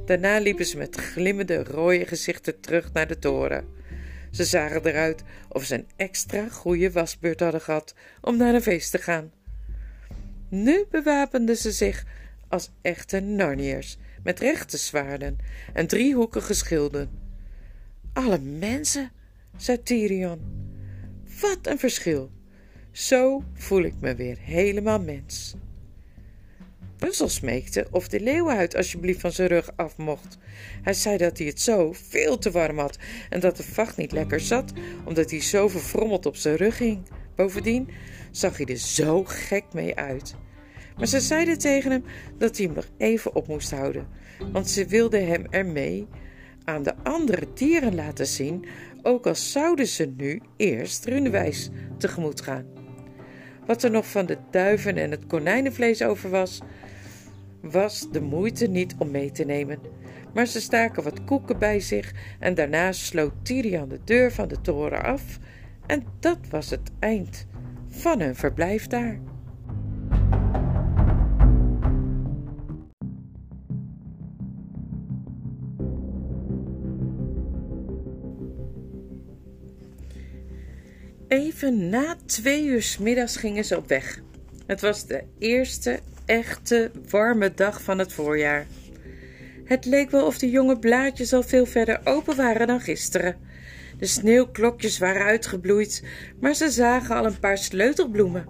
Daarna 0.05 0.39
liepen 0.39 0.67
ze 0.67 0.77
met 0.77 0.97
glimmende 0.97 1.65
rode 1.65 2.07
gezichten 2.07 2.61
terug 2.61 2.93
naar 2.93 3.07
de 3.07 3.19
toren. 3.19 3.65
Ze 4.31 4.45
zagen 4.45 4.87
eruit 4.87 5.23
of 5.49 5.65
ze 5.65 5.75
een 5.75 5.89
extra 5.97 6.49
goede 6.49 6.93
wasbeurt 6.93 7.41
hadden 7.41 7.61
gehad 7.61 7.95
om 8.21 8.37
naar 8.37 8.55
een 8.55 8.63
feest 8.63 8.91
te 8.91 8.99
gaan. 8.99 9.33
Nu 10.49 10.85
bewapenden 10.91 11.57
ze 11.57 11.73
zich 11.73 12.05
als 12.49 12.71
echte 12.83 13.21
Narniërs, 13.21 13.99
met 14.23 14.41
rechte 14.41 14.77
zwaarden 14.77 15.39
en 15.73 15.87
driehoekige 15.87 16.55
schilden. 16.55 17.30
Alle 18.21 18.39
mensen, 18.39 19.13
zei 19.57 19.83
Tyrion. 19.83 20.41
Wat 21.41 21.59
een 21.63 21.79
verschil. 21.79 22.31
Zo 22.91 23.43
voel 23.55 23.83
ik 23.83 23.95
me 24.01 24.15
weer 24.15 24.39
helemaal 24.41 25.01
mens. 25.01 25.55
Russel 26.99 27.29
smeekte 27.29 27.87
of 27.91 28.09
de 28.09 28.21
leeuwenhuid 28.21 28.77
alsjeblieft 28.77 29.21
van 29.21 29.33
zijn 29.33 29.49
rug 29.49 29.71
af 29.77 29.97
mocht. 29.97 30.39
Hij 30.83 30.93
zei 30.93 31.17
dat 31.17 31.39
hij 31.39 31.47
het 31.47 31.61
zo 31.61 31.93
veel 31.93 32.39
te 32.39 32.51
warm 32.51 32.79
had 32.79 32.99
en 33.31 33.41
dat 33.41 33.57
de 33.57 33.63
vacht 33.63 33.97
niet 33.97 34.13
lekker 34.13 34.41
zat, 34.41 34.73
omdat 35.05 35.31
hij 35.31 35.41
zo 35.41 35.69
verfrommeld 35.69 36.27
op 36.27 36.37
zijn 36.37 36.57
rug 36.57 36.79
hing. 36.79 37.03
Bovendien 37.37 37.89
zag 38.31 38.57
hij 38.57 38.67
er 38.67 38.77
zo 38.77 39.25
gek 39.25 39.65
mee 39.73 39.97
uit. 39.97 40.35
Maar 40.97 41.07
ze 41.07 41.21
zeiden 41.21 41.59
tegen 41.59 41.91
hem 41.91 42.05
dat 42.39 42.57
hij 42.57 42.67
hem 42.67 42.75
nog 42.75 42.89
even 42.97 43.35
op 43.35 43.47
moest 43.47 43.71
houden, 43.71 44.09
want 44.53 44.71
ze 44.71 44.87
wilden 44.87 45.27
hem 45.27 45.47
ermee 45.51 46.07
aan 46.65 46.83
de 46.83 46.95
andere 47.03 47.47
dieren 47.55 47.95
laten 47.95 48.27
zien, 48.27 48.65
ook 49.03 49.27
al 49.27 49.35
zouden 49.35 49.87
ze 49.87 50.13
nu 50.17 50.41
eerst 50.57 51.05
runwijs 51.05 51.71
tegemoet 51.99 52.41
gaan. 52.41 52.67
Wat 53.67 53.83
er 53.83 53.91
nog 53.91 54.11
van 54.11 54.27
de 54.27 54.39
duiven 54.51 54.97
en 54.97 55.11
het 55.11 55.27
konijnenvlees 55.27 56.03
over 56.03 56.31
was, 56.31 56.61
was 57.61 58.11
de 58.11 58.21
moeite 58.21 58.67
niet 58.67 58.95
om 58.99 59.11
mee 59.11 59.31
te 59.31 59.45
nemen. 59.45 59.79
Maar 60.35 60.47
ze 60.47 60.61
staken 60.61 61.03
wat 61.03 61.25
koeken 61.25 61.59
bij 61.59 61.81
zich 61.81 62.13
en 62.39 62.55
daarna 62.55 62.93
sloot 62.93 63.33
Tyrian 63.43 63.89
de 63.89 64.01
deur 64.05 64.33
van 64.33 64.49
de 64.49 64.61
toren 64.61 65.03
af 65.03 65.39
en 65.87 66.05
dat 66.21 66.39
was 66.51 66.71
het 66.71 66.91
eind 66.99 67.47
van 67.89 68.21
hun 68.21 68.35
verblijf 68.35 68.87
daar. 68.87 69.21
Even 81.31 81.89
na 81.89 82.17
twee 82.27 82.65
uur 82.65 82.97
middags 83.01 83.37
gingen 83.37 83.65
ze 83.65 83.77
op 83.77 83.89
weg. 83.89 84.21
Het 84.67 84.81
was 84.81 85.07
de 85.07 85.23
eerste 85.39 86.01
echte 86.25 86.91
warme 87.09 87.55
dag 87.55 87.83
van 87.83 87.99
het 87.99 88.13
voorjaar. 88.13 88.67
Het 89.65 89.85
leek 89.85 90.11
wel 90.11 90.27
of 90.27 90.39
de 90.39 90.51
jonge 90.51 90.79
blaadjes 90.79 91.33
al 91.33 91.43
veel 91.43 91.67
verder 91.67 92.01
open 92.05 92.37
waren 92.37 92.67
dan 92.67 92.81
gisteren. 92.81 93.37
De 93.99 94.07
sneeuwklokjes 94.07 94.99
waren 94.99 95.27
uitgebloeid, 95.27 96.05
maar 96.41 96.55
ze 96.55 96.71
zagen 96.71 97.17
al 97.17 97.27
een 97.27 97.39
paar 97.39 97.59
sleutelbloemen. 97.59 98.49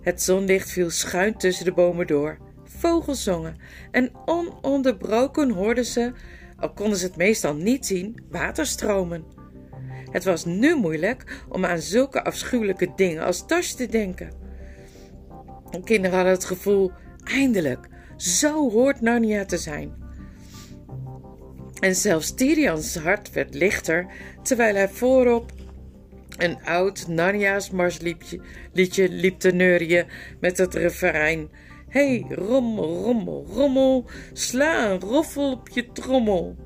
Het 0.00 0.22
zonlicht 0.22 0.70
viel 0.70 0.90
schuin 0.90 1.36
tussen 1.36 1.64
de 1.64 1.72
bomen 1.72 2.06
door. 2.06 2.38
Vogels 2.64 3.22
zongen 3.22 3.56
en 3.90 4.10
ononderbroken 4.24 5.50
hoorden 5.50 5.84
ze, 5.84 6.12
al 6.56 6.72
konden 6.72 6.98
ze 6.98 7.06
het 7.06 7.16
meestal 7.16 7.54
niet 7.54 7.86
zien, 7.86 8.24
water 8.30 8.66
stromen. 8.66 9.33
Het 10.10 10.24
was 10.24 10.44
nu 10.44 10.76
moeilijk 10.76 11.44
om 11.48 11.64
aan 11.64 11.80
zulke 11.80 12.24
afschuwelijke 12.24 12.92
dingen 12.96 13.24
als 13.24 13.46
tas 13.46 13.74
te 13.74 13.86
denken. 13.86 14.30
De 15.70 15.80
kinderen 15.80 16.16
hadden 16.16 16.34
het 16.34 16.44
gevoel, 16.44 16.92
eindelijk, 17.24 17.88
zo 18.16 18.70
hoort 18.70 19.00
Narnia 19.00 19.44
te 19.44 19.58
zijn. 19.58 20.02
En 21.80 21.94
zelfs 21.94 22.34
Tyrians 22.34 22.96
hart 22.96 23.32
werd 23.32 23.54
lichter, 23.54 24.06
terwijl 24.42 24.74
hij 24.74 24.88
voorop 24.88 25.52
een 26.36 26.64
oud 26.64 27.06
Narnia's 27.08 27.70
marsliedje 27.70 28.40
liep 29.08 29.38
te 29.38 29.50
neurien 29.50 30.06
met 30.40 30.58
het 30.58 30.74
refrein. 30.74 31.48
Hey, 31.88 32.24
rommel, 32.28 33.02
rommel, 33.02 33.46
rommel, 33.48 34.04
sla 34.32 34.90
een 34.90 35.00
roffel 35.00 35.52
op 35.52 35.68
je 35.68 35.92
trommel. 35.92 36.56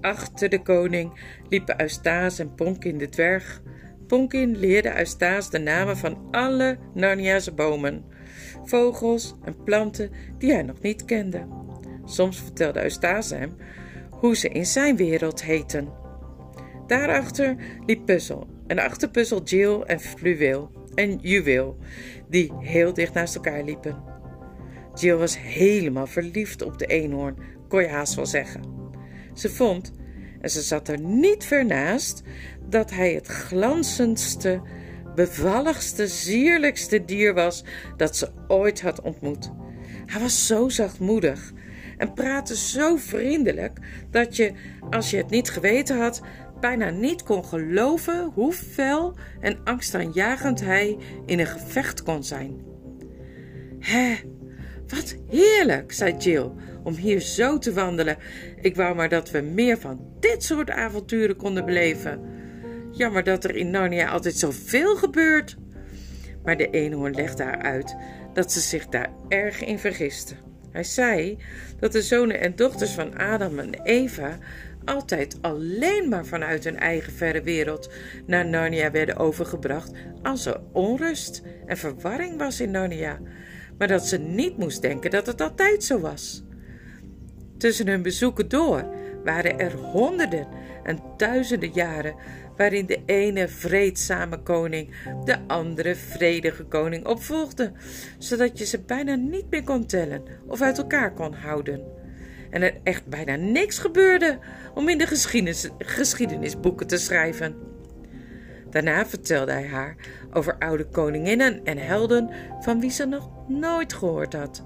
Achter 0.00 0.48
de 0.48 0.62
koning 0.62 1.20
liepen 1.48 1.80
Eustace 1.80 2.42
en 2.42 2.54
Ponkin 2.54 2.98
de 2.98 3.08
dwerg. 3.08 3.62
Ponkin 4.06 4.56
leerde 4.56 4.98
Eustace 4.98 5.50
de 5.50 5.58
namen 5.58 5.96
van 5.96 6.28
alle 6.30 6.78
Narnia's 6.94 7.54
bomen, 7.54 8.04
vogels 8.64 9.34
en 9.44 9.62
planten 9.62 10.10
die 10.38 10.52
hij 10.52 10.62
nog 10.62 10.80
niet 10.80 11.04
kende. 11.04 11.46
Soms 12.04 12.40
vertelde 12.40 12.82
Eustace 12.82 13.34
hem 13.34 13.56
hoe 14.10 14.36
ze 14.36 14.48
in 14.48 14.66
zijn 14.66 14.96
wereld 14.96 15.42
heten. 15.42 15.88
Daarachter 16.86 17.56
liep 17.86 18.06
Puzzel 18.06 18.46
en 18.66 18.78
achter 18.78 19.10
Puzzel 19.10 19.42
Jill 19.42 19.80
en 19.80 20.00
Fluweel 20.00 20.70
en 20.94 21.18
Juweel, 21.20 21.76
die 22.28 22.52
heel 22.58 22.92
dicht 22.92 23.14
naast 23.14 23.34
elkaar 23.34 23.64
liepen. 23.64 24.02
Jill 24.94 25.16
was 25.16 25.38
helemaal 25.38 26.06
verliefd 26.06 26.62
op 26.62 26.78
de 26.78 26.86
eenhoorn, 26.86 27.36
kon 27.68 27.80
je 27.80 27.88
haast 27.88 28.14
wel 28.14 28.26
zeggen. 28.26 28.77
Ze 29.38 29.50
vond, 29.50 29.92
en 30.40 30.50
ze 30.50 30.60
zat 30.60 30.88
er 30.88 31.00
niet 31.00 31.44
ver 31.44 31.66
naast, 31.66 32.22
dat 32.68 32.90
hij 32.90 33.12
het 33.12 33.26
glanzendste, 33.26 34.60
bevalligste, 35.14 36.08
zierlijkste 36.08 37.04
dier 37.04 37.34
was 37.34 37.64
dat 37.96 38.16
ze 38.16 38.30
ooit 38.48 38.80
had 38.80 39.00
ontmoet. 39.00 39.50
Hij 40.06 40.20
was 40.20 40.46
zo 40.46 40.68
zachtmoedig 40.68 41.52
en 41.96 42.12
praatte 42.12 42.56
zo 42.56 42.96
vriendelijk 42.96 43.78
dat 44.10 44.36
je, 44.36 44.52
als 44.90 45.10
je 45.10 45.16
het 45.16 45.30
niet 45.30 45.50
geweten 45.50 45.98
had, 45.98 46.20
bijna 46.60 46.90
niet 46.90 47.22
kon 47.22 47.44
geloven 47.44 48.30
hoe 48.34 48.52
fel 48.52 49.16
en 49.40 49.58
angstaanjagend 49.64 50.60
hij 50.60 50.96
in 51.26 51.38
een 51.38 51.46
gevecht 51.46 52.02
kon 52.02 52.24
zijn. 52.24 52.60
Hè, 53.78 54.14
wat 54.86 55.16
heerlijk, 55.28 55.92
zei 55.92 56.16
Jill, 56.16 56.50
om 56.88 56.94
hier 56.94 57.20
zo 57.20 57.58
te 57.58 57.72
wandelen. 57.72 58.16
Ik 58.60 58.76
wou 58.76 58.94
maar 58.94 59.08
dat 59.08 59.30
we 59.30 59.40
meer 59.40 59.78
van 59.78 60.00
dit 60.20 60.44
soort 60.44 60.70
avonturen 60.70 61.36
konden 61.36 61.64
beleven. 61.64 62.20
Jammer 62.92 63.24
dat 63.24 63.44
er 63.44 63.56
in 63.56 63.70
Narnia 63.70 64.08
altijd 64.08 64.34
zoveel 64.34 64.96
gebeurt. 64.96 65.56
Maar 66.44 66.56
de 66.56 66.70
eenhoorn 66.70 67.14
legde 67.14 67.42
haar 67.42 67.62
uit 67.62 67.96
dat 68.32 68.52
ze 68.52 68.60
zich 68.60 68.86
daar 68.86 69.12
erg 69.28 69.64
in 69.64 69.78
vergiste. 69.78 70.34
Hij 70.70 70.84
zei 70.84 71.38
dat 71.78 71.92
de 71.92 72.02
zonen 72.02 72.40
en 72.40 72.56
dochters 72.56 72.90
van 72.90 73.18
Adam 73.18 73.58
en 73.58 73.82
Eva 73.82 74.38
altijd 74.84 75.38
alleen 75.40 76.08
maar 76.08 76.26
vanuit 76.26 76.64
hun 76.64 76.78
eigen 76.78 77.12
verre 77.12 77.42
wereld 77.42 77.90
naar 78.26 78.46
Narnia 78.46 78.90
werden 78.90 79.16
overgebracht 79.16 79.92
als 80.22 80.46
er 80.46 80.60
onrust 80.72 81.42
en 81.66 81.76
verwarring 81.76 82.38
was 82.38 82.60
in 82.60 82.70
Narnia, 82.70 83.18
maar 83.78 83.88
dat 83.88 84.06
ze 84.06 84.18
niet 84.18 84.56
moest 84.56 84.82
denken 84.82 85.10
dat 85.10 85.26
het 85.26 85.40
altijd 85.40 85.84
zo 85.84 86.00
was. 86.00 86.42
Tussen 87.58 87.88
hun 87.88 88.02
bezoeken 88.02 88.48
door 88.48 88.84
waren 89.24 89.58
er 89.58 89.72
honderden 89.72 90.46
en 90.82 90.98
duizenden 91.16 91.70
jaren 91.72 92.14
waarin 92.56 92.86
de 92.86 93.02
ene 93.06 93.48
vreedzame 93.48 94.38
koning 94.38 94.94
de 95.24 95.36
andere 95.46 95.94
vredige 95.94 96.64
koning 96.64 97.06
opvolgde, 97.06 97.72
zodat 98.18 98.58
je 98.58 98.64
ze 98.64 98.80
bijna 98.80 99.14
niet 99.14 99.50
meer 99.50 99.64
kon 99.64 99.86
tellen 99.86 100.22
of 100.46 100.60
uit 100.60 100.78
elkaar 100.78 101.12
kon 101.12 101.32
houden. 101.32 101.80
En 102.50 102.62
er 102.62 102.74
echt 102.82 103.06
bijna 103.06 103.36
niks 103.36 103.78
gebeurde 103.78 104.38
om 104.74 104.88
in 104.88 104.98
de 104.98 105.06
geschiedenis, 105.06 105.68
geschiedenisboeken 105.78 106.86
te 106.86 106.96
schrijven. 106.98 107.54
Daarna 108.70 109.06
vertelde 109.06 109.52
hij 109.52 109.66
haar 109.66 109.96
over 110.32 110.56
oude 110.58 110.84
koninginnen 110.84 111.64
en 111.64 111.78
helden 111.78 112.30
van 112.60 112.80
wie 112.80 112.90
ze 112.90 113.04
nog 113.04 113.30
nooit 113.48 113.92
gehoord 113.92 114.32
had. 114.32 114.64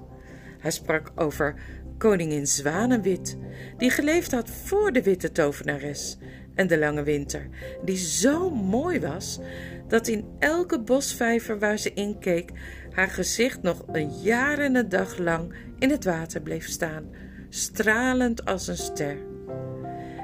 Hij 0.59 0.71
sprak 0.71 1.11
over 1.15 1.55
koningin 1.97 2.47
Zwanenwit, 2.47 3.37
die 3.77 3.89
geleefd 3.89 4.31
had 4.31 4.49
voor 4.49 4.91
de 4.91 5.03
witte 5.03 5.31
tovenares 5.31 6.17
en 6.55 6.67
de 6.67 6.77
lange 6.77 7.03
winter, 7.03 7.47
die 7.83 7.97
zo 7.97 8.49
mooi 8.49 8.99
was 8.99 9.39
dat 9.87 10.07
in 10.07 10.25
elke 10.39 10.79
bosvijver 10.79 11.59
waar 11.59 11.77
ze 11.77 11.93
inkeek 11.93 12.51
haar 12.91 13.09
gezicht 13.09 13.61
nog 13.61 13.83
een 13.91 14.19
jaar 14.21 14.59
en 14.59 14.75
een 14.75 14.89
dag 14.89 15.17
lang 15.17 15.53
in 15.79 15.89
het 15.89 16.03
water 16.03 16.41
bleef 16.41 16.67
staan, 16.67 17.09
stralend 17.49 18.45
als 18.45 18.67
een 18.67 18.77
ster. 18.77 19.17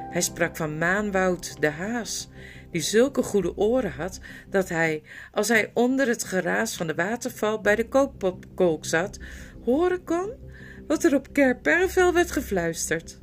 Hij 0.09 0.21
sprak 0.21 0.57
van 0.57 0.77
Maanwoud 0.77 1.61
de 1.61 1.69
haas, 1.69 2.29
die 2.71 2.81
zulke 2.81 3.23
goede 3.23 3.57
oren 3.57 3.91
had 3.91 4.19
dat 4.49 4.69
hij, 4.69 5.01
als 5.31 5.47
hij 5.47 5.71
onder 5.73 6.07
het 6.07 6.23
geraas 6.23 6.75
van 6.75 6.87
de 6.87 6.95
waterval 6.95 7.61
bij 7.61 7.75
de 7.75 7.87
kookkolk 7.87 8.85
zat, 8.85 9.19
horen 9.63 10.03
kon 10.03 10.31
wat 10.89 11.03
er 11.03 11.15
op 11.15 11.33
Kerpervel 11.33 12.13
werd 12.13 12.31
gefluisterd. 12.31 13.19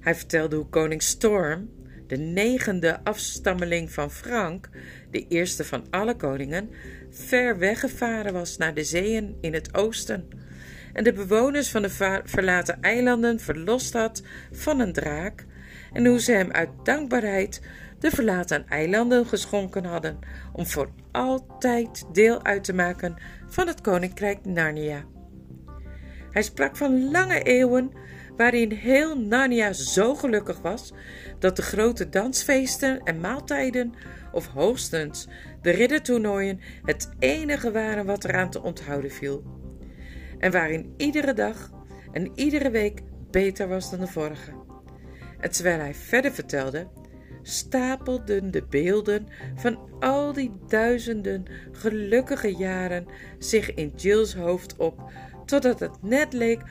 Hij 0.00 0.14
vertelde 0.14 0.56
hoe 0.56 0.68
koning 0.68 1.02
Storm, 1.02 1.70
de 2.06 2.16
negende 2.16 3.04
afstammeling 3.04 3.92
van 3.92 4.10
Frank, 4.10 4.68
de 5.10 5.26
eerste 5.28 5.64
van 5.64 5.86
alle 5.90 6.16
koningen, 6.16 6.70
ver 7.10 7.58
weggevaren 7.58 8.32
was 8.32 8.56
naar 8.56 8.74
de 8.74 8.84
zeeën 8.84 9.36
in 9.40 9.54
het 9.54 9.74
oosten 9.74 10.28
en 10.92 11.04
de 11.04 11.12
bewoners 11.12 11.70
van 11.70 11.82
de 11.82 12.20
verlaten 12.24 12.82
eilanden 12.82 13.40
verlost 13.40 13.92
had 13.92 14.22
van 14.52 14.80
een 14.80 14.92
draak 14.92 15.44
en 15.92 16.06
hoe 16.06 16.20
ze 16.20 16.32
hem 16.32 16.50
uit 16.50 16.70
dankbaarheid 16.82 17.60
de 17.98 18.10
verlaten 18.10 18.68
eilanden 18.68 19.26
geschonken 19.26 19.84
hadden 19.84 20.18
om 20.52 20.66
voor 20.66 20.90
altijd 21.12 22.04
deel 22.12 22.44
uit 22.44 22.64
te 22.64 22.74
maken 22.74 23.16
van 23.46 23.66
het 23.66 23.80
koninkrijk 23.80 24.44
Narnia. 24.44 25.13
Hij 26.34 26.42
sprak 26.42 26.76
van 26.76 27.10
lange 27.10 27.42
eeuwen 27.42 27.90
waarin 28.36 28.72
heel 28.72 29.18
Narnia 29.18 29.72
zo 29.72 30.14
gelukkig 30.14 30.60
was 30.60 30.92
dat 31.38 31.56
de 31.56 31.62
grote 31.62 32.08
dansfeesten 32.08 33.00
en 33.02 33.20
maaltijden, 33.20 33.94
of 34.32 34.46
hoogstens 34.46 35.28
de 35.62 35.70
riddertoernooien, 35.70 36.60
het 36.82 37.10
enige 37.18 37.70
waren 37.70 38.06
wat 38.06 38.24
eraan 38.24 38.50
te 38.50 38.62
onthouden 38.62 39.10
viel. 39.10 39.44
En 40.38 40.50
waarin 40.50 40.94
iedere 40.96 41.32
dag 41.32 41.70
en 42.12 42.30
iedere 42.34 42.70
week 42.70 43.00
beter 43.30 43.68
was 43.68 43.90
dan 43.90 44.00
de 44.00 44.06
vorige. 44.06 44.52
En 45.40 45.50
terwijl 45.50 45.78
hij 45.78 45.94
verder 45.94 46.32
vertelde, 46.32 46.88
stapelden 47.42 48.50
de 48.50 48.64
beelden 48.70 49.26
van 49.54 49.78
al 50.00 50.32
die 50.32 50.52
duizenden 50.68 51.44
gelukkige 51.72 52.54
jaren 52.54 53.06
zich 53.38 53.74
in 53.74 53.92
Jill's 53.96 54.34
hoofd 54.34 54.76
op, 54.76 55.10
totdat 55.44 55.80
het 55.80 56.02
net 56.02 56.32
leek 56.32 56.62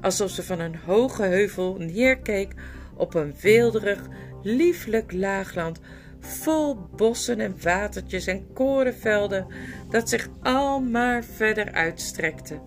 alsof 0.00 0.30
ze 0.30 0.42
van 0.42 0.60
een 0.60 0.76
hoge 0.76 1.22
heuvel 1.22 1.76
neerkeek 1.78 2.54
op 2.94 3.14
een 3.14 3.34
weelderig, 3.40 4.08
lieflijk 4.42 5.12
laagland 5.12 5.80
vol 6.20 6.76
bossen 6.96 7.40
en 7.40 7.56
watertjes 7.62 8.26
en 8.26 8.52
korenvelden 8.52 9.46
dat 9.90 10.08
zich 10.08 10.28
al 10.42 10.80
maar 10.80 11.24
verder 11.24 11.72
uitstrekte, 11.72 12.60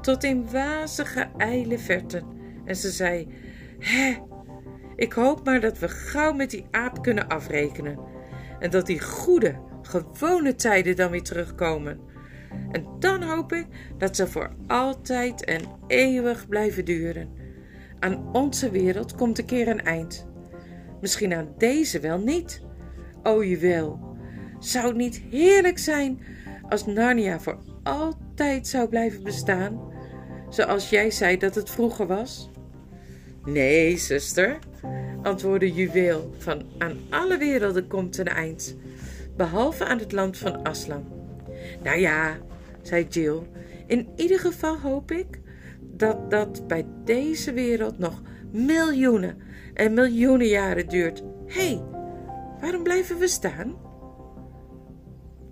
tot 0.00 0.24
in 0.24 0.50
wazige 0.50 1.28
ijle 1.36 1.78
verten. 1.78 2.24
En 2.64 2.76
ze 2.76 2.90
zei: 2.90 3.28
Hè, 3.78 4.16
ik 4.96 5.12
hoop 5.12 5.44
maar 5.44 5.60
dat 5.60 5.78
we 5.78 5.88
gauw 5.88 6.32
met 6.32 6.50
die 6.50 6.66
aap 6.70 7.02
kunnen 7.02 7.28
afrekenen. 7.28 7.98
En 8.58 8.70
dat 8.70 8.86
die 8.86 9.00
goede, 9.00 9.54
gewone 9.82 10.54
tijden 10.54 10.96
dan 10.96 11.10
weer 11.10 11.22
terugkomen. 11.22 12.00
En 12.70 12.84
dan 12.98 13.22
hoop 13.22 13.52
ik 13.52 13.66
dat 13.98 14.16
ze 14.16 14.26
voor 14.26 14.50
altijd 14.66 15.44
en 15.44 15.62
eeuwig 15.86 16.48
blijven 16.48 16.84
duren. 16.84 17.28
Aan 17.98 18.34
onze 18.34 18.70
wereld 18.70 19.14
komt 19.14 19.38
een 19.38 19.44
keer 19.44 19.68
een 19.68 19.84
eind. 19.84 20.26
Misschien 21.00 21.34
aan 21.34 21.54
deze 21.58 22.00
wel 22.00 22.18
niet. 22.18 22.62
O 23.22 23.44
juweel, 23.44 24.16
zou 24.58 24.86
het 24.86 24.96
niet 24.96 25.22
heerlijk 25.30 25.78
zijn 25.78 26.20
als 26.68 26.86
Narnia 26.86 27.40
voor 27.40 27.58
altijd 27.82 28.66
zou 28.66 28.88
blijven 28.88 29.22
bestaan, 29.22 29.92
zoals 30.50 30.90
jij 30.90 31.10
zei 31.10 31.36
dat 31.36 31.54
het 31.54 31.70
vroeger 31.70 32.06
was? 32.06 32.50
Nee, 33.44 33.96
zuster, 33.96 34.58
antwoordde 35.22 35.72
Juweel, 35.72 36.34
van 36.38 36.62
aan 36.78 36.98
alle 37.10 37.38
werelden 37.38 37.86
komt 37.86 38.18
een 38.18 38.28
eind, 38.28 38.76
behalve 39.36 39.84
aan 39.84 39.98
het 39.98 40.12
land 40.12 40.38
van 40.38 40.62
Aslan. 40.62 41.15
Nou 41.86 41.98
ja, 41.98 42.36
zei 42.82 43.06
Jill, 43.08 43.42
in 43.86 44.08
ieder 44.16 44.38
geval 44.38 44.78
hoop 44.78 45.10
ik 45.10 45.40
dat 45.80 46.30
dat 46.30 46.66
bij 46.66 46.86
deze 47.04 47.52
wereld 47.52 47.98
nog 47.98 48.22
miljoenen 48.52 49.36
en 49.74 49.94
miljoenen 49.94 50.46
jaren 50.46 50.88
duurt. 50.88 51.22
Hé, 51.46 51.66
hey, 51.68 51.82
waarom 52.60 52.82
blijven 52.82 53.18
we 53.18 53.28
staan? 53.28 53.76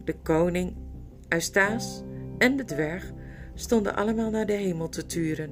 De 0.05 0.16
koning, 0.23 0.77
Eustace 1.29 2.03
en 2.38 2.57
de 2.57 2.64
dwerg 2.64 3.12
stonden 3.55 3.97
allemaal 3.97 4.31
naar 4.31 4.47
de 4.47 4.53
hemel 4.53 4.88
te 4.88 5.07
turen. 5.07 5.51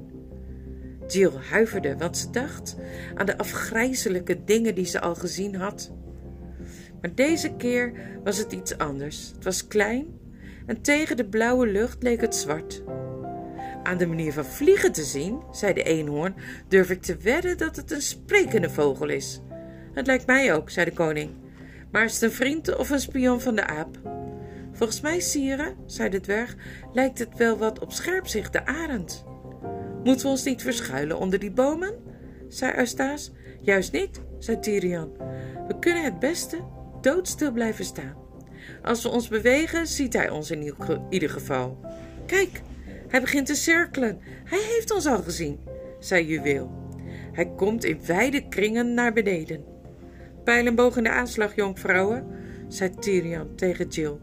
Jill 1.07 1.33
huiverde, 1.49 1.97
want 1.97 2.17
ze 2.17 2.29
dacht 2.29 2.75
aan 3.15 3.25
de 3.25 3.37
afgrijzelijke 3.37 4.43
dingen 4.43 4.75
die 4.75 4.85
ze 4.85 5.01
al 5.01 5.15
gezien 5.15 5.55
had. 5.55 5.91
Maar 7.01 7.15
deze 7.15 7.55
keer 7.55 7.93
was 8.23 8.37
het 8.37 8.51
iets 8.51 8.77
anders. 8.77 9.31
Het 9.35 9.43
was 9.43 9.67
klein 9.67 10.21
en 10.65 10.81
tegen 10.81 11.17
de 11.17 11.25
blauwe 11.25 11.67
lucht 11.67 12.03
leek 12.03 12.21
het 12.21 12.35
zwart. 12.35 12.83
Aan 13.83 13.97
de 13.97 14.07
manier 14.07 14.33
van 14.33 14.45
vliegen 14.45 14.91
te 14.91 15.03
zien, 15.03 15.41
zei 15.51 15.73
de 15.73 15.83
eenhoorn, 15.83 16.35
durf 16.67 16.89
ik 16.89 17.01
te 17.01 17.17
wedden 17.17 17.57
dat 17.57 17.75
het 17.75 17.91
een 17.91 18.01
sprekende 18.01 18.69
vogel 18.69 19.09
is. 19.09 19.41
Het 19.93 20.07
lijkt 20.07 20.25
mij 20.25 20.53
ook, 20.53 20.69
zei 20.69 20.85
de 20.85 20.93
koning. 20.93 21.31
Maar 21.91 22.03
is 22.03 22.13
het 22.13 22.21
een 22.21 22.31
vriend 22.31 22.75
of 22.77 22.89
een 22.89 22.99
spion 22.99 23.41
van 23.41 23.55
de 23.55 23.67
aap? 23.67 23.97
Volgens 24.71 25.01
mij, 25.01 25.19
sire, 25.19 25.75
zei 25.85 26.09
de 26.09 26.19
dwerg, 26.19 26.55
lijkt 26.93 27.19
het 27.19 27.37
wel 27.37 27.57
wat 27.57 27.79
op 27.79 27.91
scherpzicht 27.91 28.53
de 28.53 28.65
arend. 28.65 29.25
Moeten 30.03 30.25
we 30.25 30.31
ons 30.31 30.43
niet 30.43 30.61
verschuilen 30.61 31.17
onder 31.17 31.39
die 31.39 31.51
bomen? 31.51 31.93
zei 32.47 32.73
Eustace. 32.77 33.31
Juist 33.61 33.91
niet, 33.91 34.21
zei 34.39 34.59
Tyrion. 34.59 35.11
We 35.67 35.79
kunnen 35.79 36.03
het 36.03 36.19
beste 36.19 36.59
doodstil 37.01 37.51
blijven 37.51 37.85
staan. 37.85 38.22
Als 38.81 39.03
we 39.03 39.09
ons 39.09 39.27
bewegen, 39.27 39.87
ziet 39.87 40.13
hij 40.13 40.29
ons 40.29 40.51
in 40.51 40.73
ieder 41.09 41.29
geval. 41.29 41.79
Kijk, 42.25 42.61
hij 43.07 43.21
begint 43.21 43.45
te 43.45 43.55
cirkelen. 43.55 44.19
Hij 44.43 44.61
heeft 44.61 44.91
ons 44.91 45.05
al 45.05 45.21
gezien, 45.21 45.59
zei 45.99 46.25
Juweel. 46.25 46.81
Hij 47.31 47.51
komt 47.55 47.83
in 47.83 48.05
wijde 48.05 48.47
kringen 48.47 48.93
naar 48.93 49.13
beneden. 49.13 49.63
Pijlenboog 50.43 50.97
in 50.97 51.03
de 51.03 51.09
aanslag, 51.09 51.55
jonkvrouwen, 51.55 52.27
zei 52.67 52.95
Tyrion 52.99 53.55
tegen 53.55 53.87
Jill. 53.87 54.17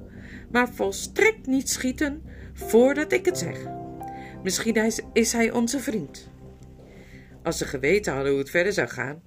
Maar 0.50 0.68
volstrekt 0.68 1.46
niet 1.46 1.68
schieten 1.68 2.22
voordat 2.52 3.12
ik 3.12 3.24
het 3.24 3.38
zeg. 3.38 3.58
Misschien 4.42 4.92
is 5.12 5.32
hij 5.32 5.50
onze 5.50 5.80
vriend. 5.80 6.30
Als 7.42 7.58
ze 7.58 7.64
geweten 7.64 8.12
hadden 8.12 8.30
hoe 8.30 8.40
het 8.40 8.50
verder 8.50 8.72
zou 8.72 8.88
gaan, 8.88 9.22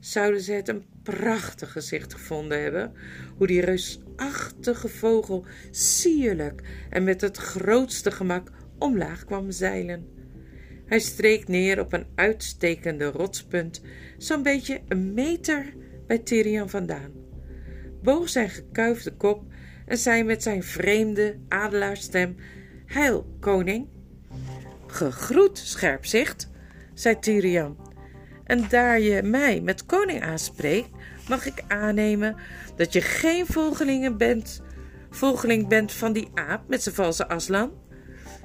zouden 0.00 0.40
ze 0.40 0.52
het 0.52 0.68
een 0.68 0.84
prachtig 1.16 1.72
gezicht 1.72 2.12
gevonden 2.12 2.62
hebben, 2.62 2.92
hoe 3.36 3.46
die 3.46 3.60
reusachtige 3.60 4.88
vogel 4.88 5.44
sierlijk 5.70 6.62
en 6.90 7.04
met 7.04 7.20
het 7.20 7.36
grootste 7.36 8.10
gemak 8.10 8.50
omlaag 8.78 9.24
kwam 9.24 9.50
zeilen. 9.50 10.06
Hij 10.86 10.98
streek 10.98 11.48
neer 11.48 11.80
op 11.80 11.92
een 11.92 12.06
uitstekende 12.14 13.04
rotspunt, 13.04 13.80
zo'n 14.18 14.42
beetje 14.42 14.80
een 14.88 15.14
meter 15.14 15.74
bij 16.06 16.18
Tyrion 16.18 16.68
vandaan, 16.68 17.12
boog 18.02 18.28
zijn 18.28 18.50
gekuifde 18.50 19.16
kop 19.16 19.42
en 19.86 19.98
zei 19.98 20.22
met 20.22 20.42
zijn 20.42 20.62
vreemde 20.62 21.38
adelaarsstem: 21.48 22.36
Heil, 22.86 23.36
koning! 23.40 23.88
Gegroet, 24.86 25.58
scherpzicht, 25.58 26.50
zei 26.94 27.18
Tyrian. 27.18 27.87
En 28.48 28.68
daar 28.68 29.00
je 29.00 29.22
mij 29.22 29.60
met 29.60 29.86
koning 29.86 30.22
aanspreekt, 30.22 30.88
mag 31.28 31.46
ik 31.46 31.64
aannemen 31.66 32.36
dat 32.76 32.92
je 32.92 33.00
geen 33.00 33.46
volgelingen 33.46 34.16
bent, 34.16 34.62
volgeling 35.10 35.68
bent 35.68 35.92
van 35.92 36.12
die 36.12 36.28
aap 36.34 36.68
met 36.68 36.82
zijn 36.82 36.94
valse 36.94 37.28
aslan. 37.28 37.72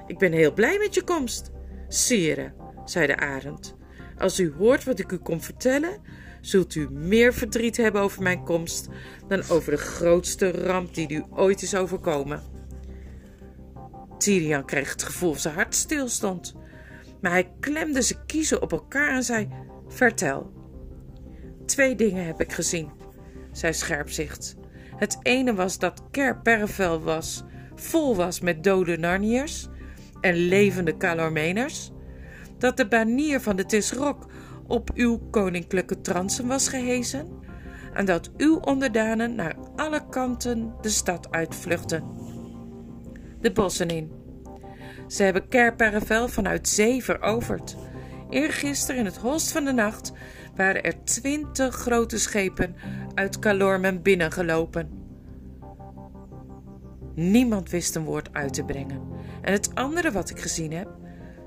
Ik 0.08 0.18
ben 0.18 0.32
heel 0.32 0.54
blij 0.54 0.78
met 0.78 0.94
je 0.94 1.04
komst. 1.04 1.52
Sire, 1.88 2.54
zei 2.86 3.08
de 3.08 3.18
arend, 3.18 3.76
als 4.18 4.40
u 4.40 4.54
hoort 4.58 4.84
wat 4.84 5.00
ik 5.00 5.12
u 5.12 5.18
kom 5.18 5.42
vertellen, 5.42 6.02
zult 6.42 6.76
u 6.76 6.90
meer 6.92 7.34
verdriet 7.34 7.78
hebben 7.78 8.02
over 8.02 8.22
mijn 8.22 8.44
komst 8.44 8.88
dan 9.28 9.44
over 9.50 9.72
de 9.72 9.78
grootste 9.78 10.52
ramp 10.52 10.94
die 10.94 11.14
u 11.14 11.24
ooit 11.30 11.62
is 11.62 11.76
overkomen. 11.76 12.42
Tyrian 14.18 14.66
kreeg 14.66 14.92
het 14.92 15.04
gevoel 15.04 15.30
of 15.30 15.40
zijn 15.40 15.56
hart 15.56 15.76
stilstond. 15.76 16.56
Maar 17.22 17.32
hij 17.32 17.52
klemde 17.60 18.02
zijn 18.02 18.26
kiezen 18.26 18.62
op 18.62 18.72
elkaar 18.72 19.16
en 19.16 19.24
zei: 19.24 19.50
Vertel. 19.94 20.52
Twee 21.66 21.96
dingen 21.96 22.26
heb 22.26 22.42
ik 22.42 22.52
gezien, 22.52 22.90
zei 23.52 23.74
Scherpzicht. 23.74 24.56
Het 24.96 25.18
ene 25.22 25.54
was 25.54 25.80
dat 25.80 26.04
Ker 26.12 26.42
Pervel 26.42 27.02
was, 27.02 27.44
vol 27.76 28.16
was 28.16 28.40
met 28.40 28.64
dode 28.64 28.98
Narniërs 28.98 29.68
en 30.22 30.36
levende 30.36 30.98
Calormeners. 30.98 31.92
Dat 32.58 32.78
de 32.78 32.88
banier 32.88 33.42
van 33.42 33.56
de 33.56 33.66
Tisrok 33.66 34.26
op 34.68 34.90
uw 34.94 35.18
koninklijke 35.32 36.02
transen 36.02 36.48
was 36.48 36.68
gehezen. 36.68 37.28
En 37.94 38.06
dat 38.06 38.32
uw 38.38 38.56
onderdanen 38.58 39.36
naar 39.36 39.56
alle 39.76 40.10
kanten 40.10 40.74
de 40.82 40.90
stad 40.90 41.32
uitvluchten 41.32 42.24
de 43.44 43.52
bossen 43.52 43.88
in. 43.88 44.12
Ze 45.08 45.24
hebben 45.24 45.48
Kerperrevel 45.48 46.28
vanuit 46.28 46.68
zee 46.68 47.04
veroverd. 47.04 47.76
Eergisteren 48.34 49.00
in 49.00 49.06
het 49.06 49.18
holst 49.18 49.52
van 49.52 49.66
de 49.66 49.72
nacht 49.72 50.12
waren 50.56 50.84
er 50.84 51.04
twintig 51.04 51.76
grote 51.76 52.20
schepen 52.20 52.76
uit 53.14 53.40
Calormen 53.40 54.02
binnengelopen. 54.02 54.90
Niemand 57.16 57.70
wist 57.70 57.96
een 57.96 58.04
woord 58.04 58.34
uit 58.34 58.54
te 58.54 58.64
brengen. 58.64 59.02
En 59.42 59.52
het 59.52 59.76
andere 59.76 60.12
wat 60.12 60.30
ik 60.30 60.40
gezien 60.40 60.72
heb, 60.74 60.88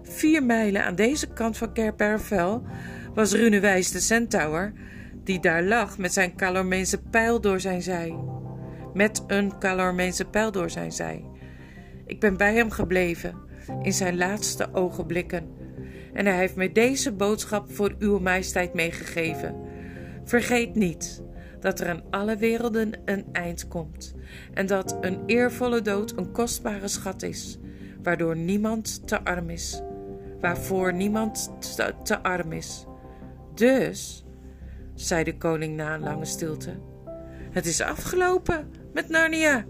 vier 0.03 0.43
mijlen 0.43 0.85
aan 0.85 0.95
deze 0.95 1.27
kant 1.27 1.57
van 1.57 1.73
Kerpervel, 1.73 2.63
was 3.15 3.33
Runewijs 3.33 3.91
de 3.91 4.01
centaur, 4.01 4.73
die 5.25 5.41
daar 5.41 5.63
lag 5.63 5.99
met 5.99 6.13
zijn 6.13 6.37
Calormeense 6.37 7.03
pijl 7.03 7.41
door 7.41 7.61
zijn 7.61 7.83
zij. 7.83 8.15
Met 8.95 9.25
een 9.27 9.59
Calormeense 9.59 10.25
pijl 10.25 10.53
door 10.53 10.71
zijn 10.71 10.93
zij. 10.93 11.25
Ik 12.07 12.21
ben 12.21 12.37
bij 12.37 12.55
hem 12.55 12.71
gebleven 12.71 13.35
in 13.83 13.93
zijn 13.93 14.17
laatste 14.17 14.75
ogenblikken. 14.75 15.56
En 16.17 16.27
hij 16.27 16.37
heeft 16.37 16.57
mij 16.57 16.73
deze 16.73 17.13
boodschap 17.13 17.73
voor 17.73 17.95
uw 17.99 18.19
majesteit 18.19 18.75
meegegeven. 18.75 19.55
Vergeet 20.25 20.75
niet 20.75 21.23
dat 21.61 21.81
er 21.81 21.89
aan 21.89 22.03
alle 22.11 22.37
werelden 22.37 22.93
een 23.05 23.25
eind 23.33 23.69
komt 23.69 24.15
en 24.55 24.67
dat 24.67 24.97
een 25.01 25.23
eervolle 25.27 25.83
dood 25.83 26.17
een 26.17 26.33
kostbare 26.33 26.89
schat 26.89 27.23
is, 27.23 27.59
waardoor 28.03 28.37
niemand 28.37 29.09
te 29.09 29.25
arm 29.25 29.51
is, 29.51 29.83
waarvoor 30.41 30.93
niemand 30.93 31.53
te, 31.77 31.95
te 32.03 32.23
arm 32.23 32.53
is. 32.53 32.87
Dus, 33.55 34.25
zei 34.95 35.25
de 35.25 35.37
koning 35.37 35.77
na 35.77 35.95
een 35.95 36.03
lange 36.03 36.25
stilte, 36.25 36.81
het 37.51 37.67
is 37.67 37.81
afgelopen 37.81 38.71
met 38.93 39.09
Narnia. 39.09 39.65